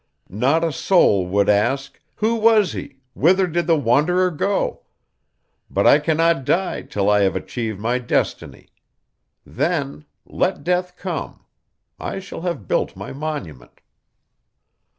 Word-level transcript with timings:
Not 0.33 0.63
a 0.63 0.71
soul 0.71 1.27
would 1.27 1.47
ask, 1.47 2.01
'Who 2.15 2.33
was 2.33 2.73
he? 2.73 3.01
Whither 3.13 3.45
did 3.45 3.67
the 3.67 3.77
wanderer 3.77 4.31
go? 4.31 4.81
But 5.69 5.85
I 5.85 5.99
cannot 5.99 6.43
die 6.43 6.81
till 6.81 7.07
I 7.07 7.21
have 7.21 7.35
achieved 7.35 7.79
my 7.79 7.99
destiny. 7.99 8.69
Then, 9.45 10.05
let 10.25 10.63
Death 10.63 10.97
come! 10.97 11.45
I 11.99 12.17
shall 12.17 12.41
have 12.41 12.67
built 12.67 12.95
my 12.95 13.13
monument! 13.13 13.79